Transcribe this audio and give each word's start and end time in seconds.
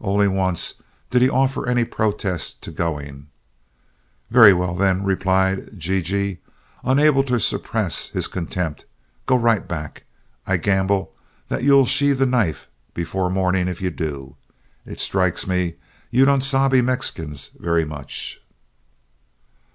Only 0.00 0.28
once 0.28 0.76
did 1.10 1.20
he 1.20 1.28
offer 1.28 1.68
any 1.68 1.84
protest 1.84 2.62
to 2.62 2.70
going. 2.70 3.26
"Very 4.30 4.54
well, 4.54 4.74
then," 4.74 5.02
replied 5.04 5.78
G 5.78 6.00
G, 6.00 6.38
unable 6.82 7.22
to 7.24 7.38
suppress 7.38 8.08
his 8.08 8.26
contempt, 8.26 8.86
"go 9.26 9.36
right 9.36 9.68
back. 9.68 10.04
I'll 10.46 10.56
gamble 10.56 11.14
that 11.48 11.64
you 11.64 11.84
sheathe 11.84 12.22
a 12.22 12.24
knife 12.24 12.66
before 12.94 13.28
morning 13.28 13.68
if 13.68 13.82
you 13.82 13.90
do. 13.90 14.36
It 14.86 15.00
strikes 15.00 15.46
me 15.46 15.74
you 16.10 16.24
don't 16.24 16.40
sabe 16.40 16.82
Mexicans 16.82 17.50
very 17.60 17.84
much." 17.84 18.40